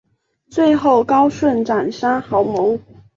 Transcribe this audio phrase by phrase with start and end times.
[0.49, 2.79] 最后高顺斩杀郝萌。